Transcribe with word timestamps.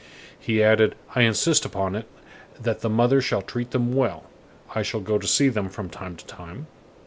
He 0.39 0.63
added: 0.63 0.95
"I 1.13 1.21
insist 1.21 1.63
upon 1.63 1.93
it 1.93 2.07
that 2.59 2.81
the 2.81 2.89
mother 2.89 3.21
shall 3.21 3.43
treat 3.43 3.69
them 3.69 3.93
well. 3.93 4.23
I 4.73 4.81
shall 4.81 4.99
go 4.99 5.19
to 5.19 5.27
see 5.27 5.47
them 5.49 5.69
from 5.69 5.91
time 5.91 6.15
to 6.15 6.25
time." 6.25 6.65